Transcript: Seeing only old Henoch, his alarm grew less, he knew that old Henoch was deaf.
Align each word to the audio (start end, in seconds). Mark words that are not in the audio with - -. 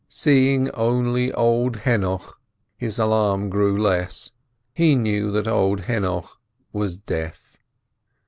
Seeing 0.09 0.71
only 0.71 1.31
old 1.31 1.81
Henoch, 1.81 2.39
his 2.75 2.97
alarm 2.97 3.51
grew 3.51 3.79
less, 3.79 4.31
he 4.73 4.95
knew 4.95 5.29
that 5.31 5.47
old 5.47 5.81
Henoch 5.81 6.39
was 6.73 6.97
deaf. 6.97 7.57